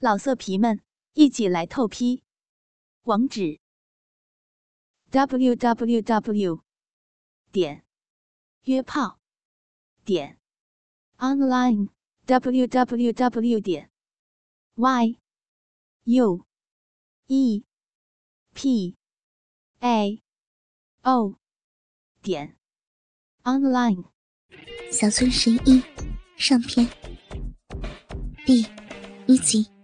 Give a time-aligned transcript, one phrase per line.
[0.00, 0.80] 老色皮们，
[1.14, 2.22] 一起来透批！
[3.02, 3.58] 网址
[5.10, 6.62] ：w w w
[7.50, 7.84] 点
[8.62, 9.18] 约炮
[10.04, 10.38] 点
[11.16, 11.88] online
[12.26, 13.90] w w w 点
[14.76, 15.18] y
[16.04, 16.46] u
[17.26, 17.64] e
[18.54, 18.96] p
[19.80, 20.22] a
[21.02, 21.40] o
[22.22, 22.56] 点
[23.42, 24.04] online。
[24.92, 25.82] 小村神医
[26.36, 26.88] 上篇
[28.46, 28.64] 第
[29.26, 29.77] 一集。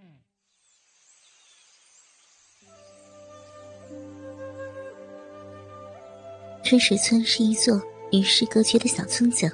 [6.65, 7.79] 春水村是一座
[8.11, 9.53] 与世隔绝的小村子，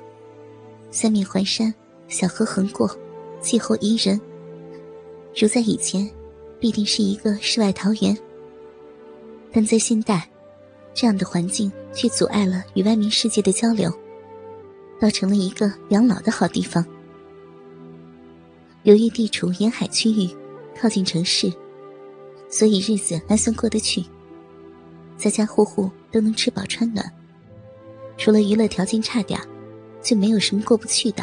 [0.92, 1.74] 三面环山，
[2.06, 2.88] 小河横过，
[3.40, 4.18] 气候宜人。
[5.36, 6.08] 如在以前，
[6.60, 8.16] 必定是一个世外桃源。
[9.50, 10.30] 但在现代，
[10.94, 13.92] 这样的环境却阻碍了与外面世界的交流，
[15.00, 16.86] 倒成了一个养老的好地方。
[18.84, 20.30] 由于地处沿海区域，
[20.80, 21.52] 靠近城市，
[22.48, 24.04] 所以日子还算过得去。
[25.20, 27.04] 家家户户都能吃饱穿暖，
[28.16, 29.38] 除了娱乐条件差点
[30.02, 31.22] 就没有什么过不去的。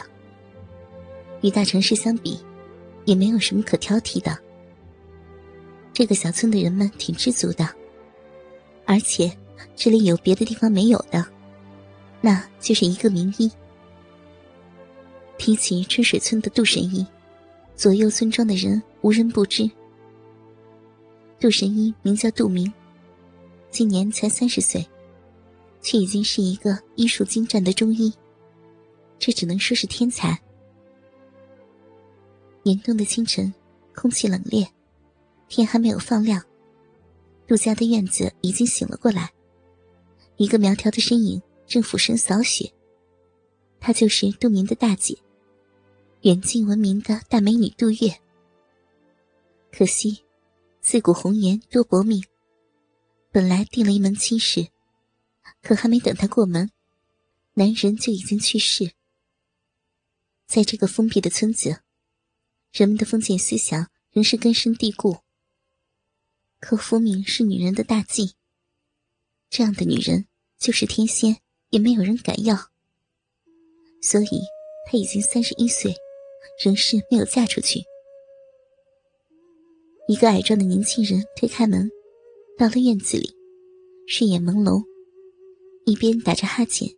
[1.42, 2.40] 与大城市相比，
[3.06, 4.38] 也没有什么可挑剔的。
[5.94, 7.68] 这个小村的人们挺知足的，
[8.86, 9.36] 而且
[9.76, 11.26] 这里有别的地方没有的，
[12.22, 13.52] 那就是一个名医。
[15.40, 17.04] 提起春水村的杜神医，
[17.76, 19.68] 左右村庄的人无人不知。
[21.40, 22.72] 杜神医名叫杜明。
[23.70, 24.86] 今年才三十岁，
[25.82, 28.12] 却已经是一个医术精湛的中医，
[29.20, 30.40] 这只能说是天才。
[32.64, 33.54] 严冬的清晨，
[33.96, 34.68] 空气冷冽，
[35.48, 36.44] 天还没有放亮，
[37.46, 39.32] 杜家的院子已经醒了过来。
[40.38, 42.72] 一个苗条的身影正俯身扫雪，
[43.80, 45.18] 她就是杜明的大姐，
[46.22, 48.14] 远近闻名的大美女杜月。
[49.72, 50.24] 可惜，
[50.82, 52.24] 自古红颜多薄命。
[53.38, 54.70] 本来定了一门亲事，
[55.62, 56.72] 可还没等他过门，
[57.54, 58.94] 男人就已经去世。
[60.48, 61.82] 在这个封闭的村子，
[62.72, 65.20] 人们的封建思想仍是根深蒂固。
[66.60, 68.34] 可福命是女人的大忌，
[69.52, 70.26] 这样的女人
[70.58, 71.38] 就是天仙
[71.70, 72.72] 也没有人敢要。
[74.02, 74.42] 所以
[74.88, 75.96] 她已经三十一岁，
[76.66, 77.84] 仍是没有嫁出去。
[80.08, 81.88] 一个矮壮的年轻人推开门。
[82.58, 83.36] 到了院子里，
[84.08, 84.84] 睡眼朦胧，
[85.86, 86.90] 一边打着哈欠，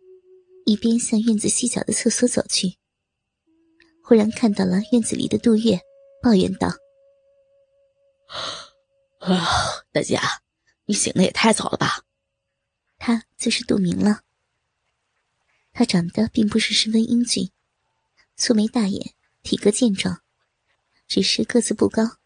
[0.64, 2.78] 一边向院子西角的厕所走去。
[4.02, 5.78] 忽然看到了院子里的杜月，
[6.22, 6.68] 抱怨道
[9.20, 9.46] ：“啊，
[9.92, 10.18] 大姐，
[10.86, 12.04] 你醒的也太早了吧？”
[12.96, 14.22] 他就是杜明了。
[15.74, 17.50] 他长得并不是十分英俊，
[18.34, 20.22] 粗眉大眼，体格健壮，
[21.06, 22.16] 只是个子不高，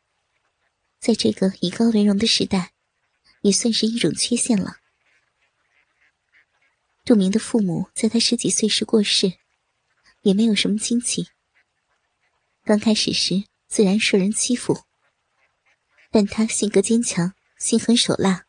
[1.01, 2.74] 在这个以高为荣的时代。
[3.45, 4.79] 也算是一种缺陷了。
[7.05, 9.35] 杜明的父母在他十几岁时过世，
[10.23, 11.29] 也没有什么亲戚。
[12.65, 14.85] 刚开始时自然受人欺负，
[16.11, 18.47] 但他性格坚强，心狠手辣，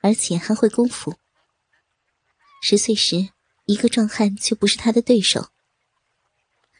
[0.00, 1.18] 而且还会功夫。
[2.62, 3.28] 十岁时，
[3.66, 5.50] 一个壮汉就不是他的对手。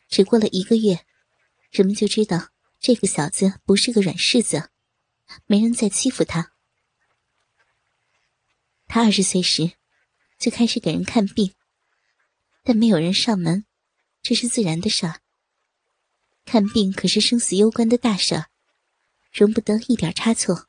[0.08, 1.04] 只过了一个月，
[1.70, 2.48] 人们就知道
[2.80, 4.70] 这个小子不是个软柿子，
[5.44, 6.53] 没人再欺负他。
[8.86, 9.72] 他二十岁时，
[10.38, 11.52] 就开始给人看病，
[12.62, 13.66] 但没有人上门，
[14.22, 15.20] 这是自然的事儿。
[16.44, 18.46] 看病可是生死攸关的大事儿，
[19.32, 20.68] 容不得一点差错。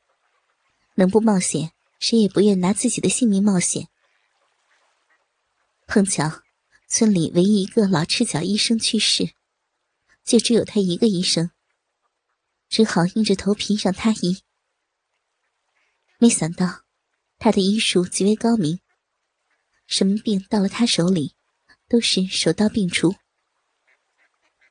[0.94, 3.88] 能不冒险，谁也不愿拿自己的性命冒险。
[5.86, 6.42] 碰巧，
[6.88, 9.34] 村里唯一一个老赤脚医生去世，
[10.24, 11.50] 就只有他一个医生，
[12.70, 14.42] 只好硬着头皮让他医。
[16.18, 16.85] 没想到。
[17.38, 18.80] 他的医术极为高明，
[19.86, 21.34] 什么病到了他手里，
[21.88, 23.14] 都是手到病除。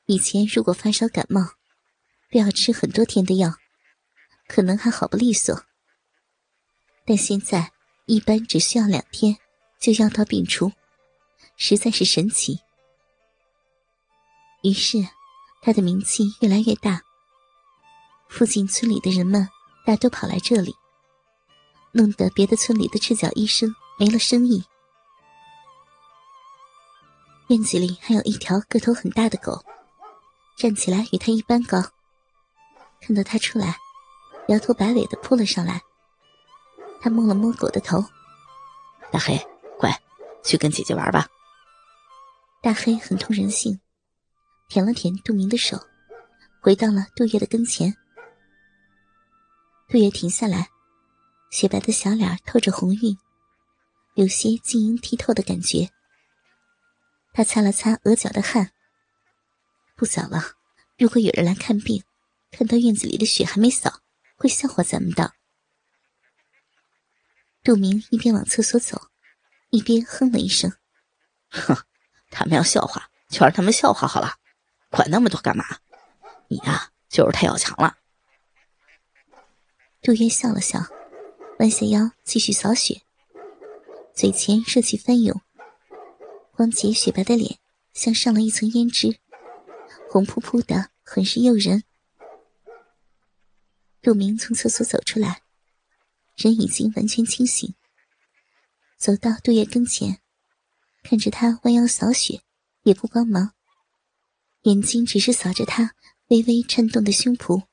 [0.06, 1.42] 以前如果发烧感冒，
[2.30, 3.54] 都要吃很多天的药，
[4.46, 5.64] 可能还好不利索。
[7.04, 7.72] 但现在
[8.06, 9.36] 一般只需要两天，
[9.80, 10.72] 就药到病除，
[11.56, 12.60] 实在是神奇。
[14.62, 15.06] 于是，
[15.62, 17.02] 他的名气越来越大，
[18.28, 19.48] 附近村里的人们
[19.84, 20.74] 大都跑来这里。
[21.92, 24.64] 弄得别的村里的赤脚医生没了生意。
[27.48, 29.64] 院子里还有一条个头很大的狗，
[30.56, 31.82] 站起来与他一般高。
[33.00, 33.76] 看到他出来，
[34.48, 35.80] 摇头摆尾的扑了上来。
[37.00, 38.04] 他摸了摸狗的头
[39.12, 39.38] ：“大黑，
[39.78, 39.96] 乖，
[40.42, 41.28] 去跟姐姐玩吧。”
[42.60, 43.78] 大黑很通人性，
[44.68, 45.78] 舔了舔杜明的手，
[46.60, 47.94] 回到了杜月的跟前。
[49.88, 50.68] 杜月停下来，
[51.56, 53.16] 雪白的小脸透着红晕，
[54.14, 55.88] 有些晶莹剔透的感觉。
[57.32, 58.72] 他擦了擦额角的汗，
[59.96, 60.52] 不早了，
[60.98, 62.04] 如果有人来看病，
[62.50, 64.02] 看到院子里的雪还没扫，
[64.36, 65.32] 会笑话咱们的。
[67.64, 69.08] 杜明一边往厕所走，
[69.70, 70.70] 一边哼了一声
[71.48, 71.74] ：“哼，
[72.30, 74.34] 他们要笑话就让他们笑话好了，
[74.90, 75.64] 管那么多干嘛？
[76.48, 77.96] 你呀，就是太要强了。”
[80.04, 80.86] 杜月笑了笑，
[81.58, 83.00] 弯下腰继续扫雪，
[84.14, 85.40] 嘴前热气翻涌，
[86.52, 87.58] 光洁雪白的脸
[87.94, 89.18] 像上了一层胭脂，
[90.10, 91.84] 红扑扑的，很是诱人。
[94.02, 95.42] 杜明从厕所走出来，
[96.36, 97.74] 人已经完全清醒，
[98.98, 100.20] 走到杜月跟前，
[101.02, 102.42] 看着他弯腰扫雪，
[102.82, 103.54] 也不帮忙，
[104.62, 105.94] 眼睛只是扫着他
[106.28, 107.64] 微微颤动的胸脯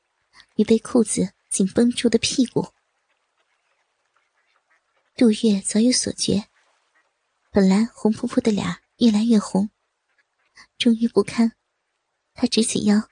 [0.56, 1.34] 与被裤子。
[1.54, 2.70] 紧绷住的屁股，
[5.16, 6.46] 杜月早有所觉。
[7.52, 8.66] 本来红扑扑的脸
[8.98, 9.70] 越来越红，
[10.80, 11.52] 终于不堪，
[12.34, 13.08] 他直起腰，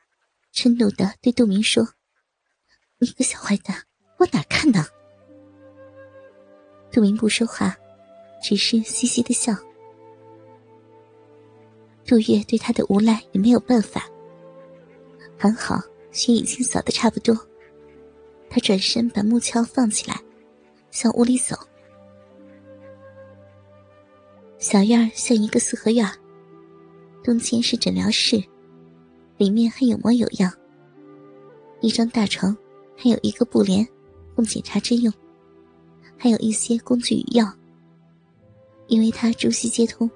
[0.51, 1.93] 嗔怒的对杜明说
[2.97, 3.85] ：“你个小坏蛋，
[4.17, 4.83] 我哪看呢？”
[6.91, 7.77] 杜明不说话，
[8.41, 9.55] 只是嘻嘻的笑。
[12.03, 14.09] 杜月对他的无赖也没有办法。
[15.37, 15.79] 还好
[16.11, 17.35] 雪已经扫的差不多。
[18.49, 20.19] 他转身把木锹放起来，
[20.89, 21.55] 向屋里走。
[24.61, 26.07] 小院儿像一个四合院，
[27.23, 28.39] 东间是诊疗室，
[29.37, 30.53] 里面还有模有样。
[31.79, 32.55] 一张大床，
[32.95, 33.85] 还有一个布帘，
[34.35, 35.11] 供检查之用，
[36.15, 37.51] 还有一些工具与药。
[38.85, 40.07] 因为他中西接通，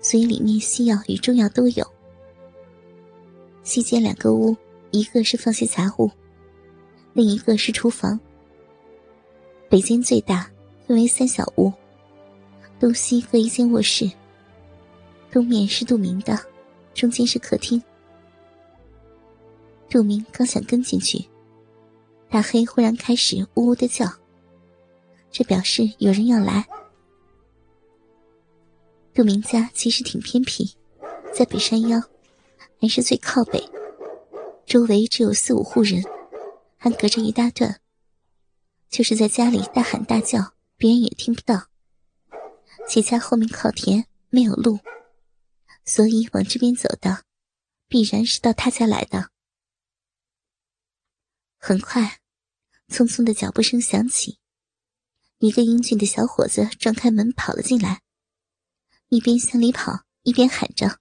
[0.00, 1.86] 所以里面西药与中药都有。
[3.62, 4.54] 西间两个屋，
[4.90, 6.10] 一个是放些杂物。
[7.14, 8.20] 另一个是厨房。
[9.70, 10.46] 北间最大，
[10.86, 11.72] 分为三小屋，
[12.78, 14.10] 东西各一间卧室。
[15.30, 16.38] 东面是杜明的，
[16.94, 17.82] 中间是客厅。
[19.88, 21.24] 杜明刚想跟进去，
[22.28, 24.06] 大黑忽然开始呜呜的叫，
[25.30, 26.66] 这表示有人要来。
[29.14, 30.74] 杜明家其实挺偏僻，
[31.32, 32.00] 在北山腰，
[32.80, 33.62] 还是最靠北，
[34.66, 36.02] 周围只有四五户人。
[36.78, 37.80] 还隔着一大段，
[38.90, 41.64] 就是在家里大喊大叫，别人也听不到。
[42.88, 44.80] 且家后面靠田，没有路，
[45.84, 47.24] 所以往这边走的，
[47.88, 49.30] 必然是到他家来的。
[51.58, 52.20] 很快，
[52.88, 54.38] 匆匆的脚步声响起，
[55.38, 58.02] 一个英俊的小伙子撞开门跑了进来，
[59.08, 61.00] 一边向里跑，一边喊着：“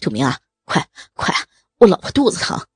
[0.00, 1.34] 杜明啊，快快，
[1.78, 2.66] 我老婆肚子疼。”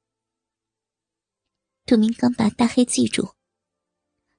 [1.86, 3.34] 杜明刚把大黑记住，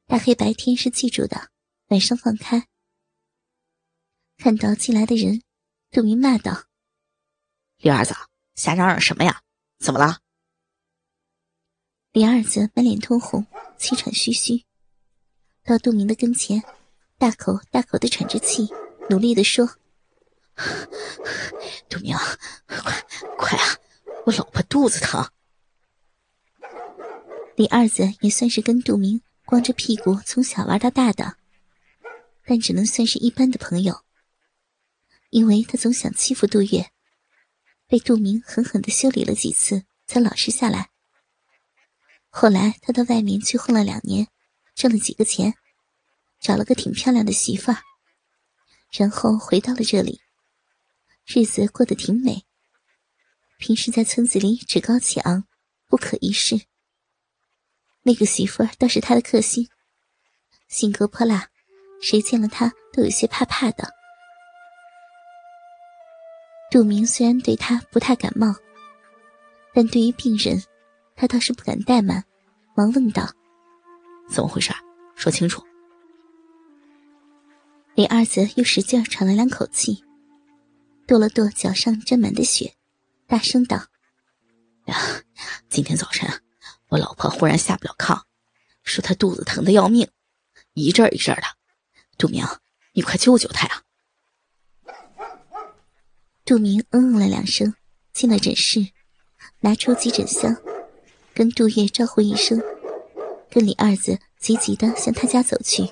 [0.06, 1.52] 大黑白天是记住的，
[1.88, 2.68] 晚上放开。
[4.38, 5.42] 看到进来的人，
[5.90, 6.66] 杜明骂道
[7.82, 8.14] ：“李二子，
[8.56, 9.42] 瞎嚷嚷什么呀？
[9.80, 10.20] 怎么了？”
[12.14, 13.46] 李二子满脸通红，
[13.78, 14.64] 气喘吁吁，
[15.64, 16.64] 到杜明的跟前，
[17.18, 18.70] 大口大口的喘着气，
[19.10, 19.68] 努力的说
[21.90, 22.16] ：“杜明，
[22.68, 23.06] 快
[23.38, 23.76] 快啊，
[24.28, 25.28] 我老婆肚子疼。”
[27.58, 31.38] 李二子也算是跟杜明光着屁股从小玩到大的，
[32.46, 34.04] 但只能算是一般的朋友。
[35.30, 36.92] 因为他总想欺负杜月，
[37.86, 40.90] 被杜明狠狠的修理了几次，才老实下来。
[42.30, 44.28] 后来他到外面去混了两年，
[44.76, 45.56] 挣了几个钱，
[46.40, 47.78] 找了个挺漂亮的媳妇儿，
[48.92, 50.22] 然后回到了这里，
[51.26, 52.46] 日子过得挺美。
[53.58, 55.46] 平时在村子里趾高气昂，
[55.88, 56.62] 不可一世。
[58.04, 59.68] 那个媳妇儿倒是他的克星，
[60.70, 61.50] 性格泼辣，
[62.02, 63.97] 谁见了他都有些怕怕的。
[66.70, 68.54] 杜明虽然对他不太感冒，
[69.74, 70.62] 但对于病人，
[71.16, 72.24] 他倒是不敢怠慢，
[72.76, 73.30] 忙问道
[74.30, 74.74] ：“怎么回事？
[75.16, 75.64] 说清楚。”
[77.96, 80.04] 李二子又使劲喘了两口气，
[81.08, 82.76] 跺了跺脚上沾满的血，
[83.26, 83.86] 大声道
[84.86, 84.96] ：“呀，
[85.70, 86.30] 今天早晨。”
[86.90, 88.22] 我老婆忽然下不了炕，
[88.84, 90.08] 说她肚子疼的要命，
[90.74, 91.44] 一阵一阵的。
[92.18, 92.46] 杜明，
[92.94, 93.84] 你快救救她呀！
[96.48, 97.74] 杜明嗯嗯了两声，
[98.14, 98.80] 进了诊室，
[99.60, 100.56] 拿出急诊箱，
[101.34, 102.58] 跟杜月招呼一声，
[103.52, 105.84] 跟李二子急急的向他家走去。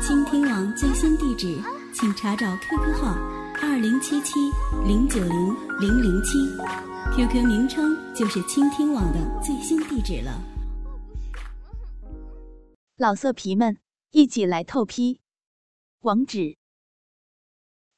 [0.00, 1.54] 倾听网最新地址，
[1.92, 3.14] 请查找 QQ 号
[3.60, 4.40] 二零七七
[4.86, 6.38] 零九零零零七。
[7.14, 10.40] QQ 名称就是倾听网的最新地址了。
[12.96, 13.76] 老色皮们，
[14.12, 15.20] 一起来透批！
[16.00, 16.56] 网址